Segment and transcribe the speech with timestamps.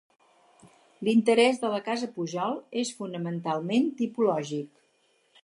[1.07, 4.85] L'interès de la Casa Pujol és fonamentalment tipològic.